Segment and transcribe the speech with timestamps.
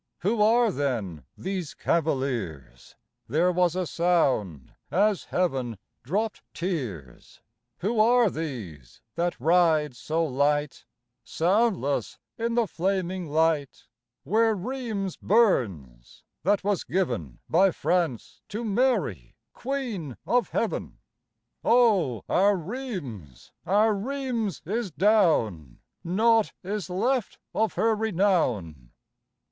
[0.21, 2.95] Who are then these cavaliers?
[3.27, 7.39] There was a sound as Heaven dropt tears.
[7.81, 10.85] Who are these that ride so light,
[11.23, 13.85] Soundless in the flaming light,
[14.23, 20.97] Where Rheims burns, that was given By France to Mary, Queen of Heaven?
[21.61, 28.89] THE RIDERS O our Rheims, our Rheims is down, Naught is left of her renown.